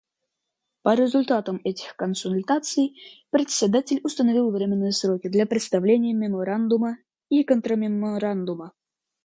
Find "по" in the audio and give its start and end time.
0.81-0.95